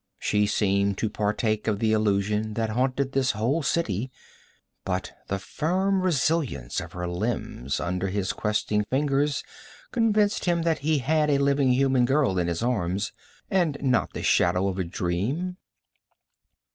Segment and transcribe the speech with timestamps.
[0.17, 4.09] She seemed to partake of the illusion that haunted this whole city,
[4.83, 9.43] but the firm resilience of her limbs under his questing fingers
[9.91, 13.11] convinced him that he had a living human girl in his arms,
[13.51, 15.57] and not the shadow of a dream.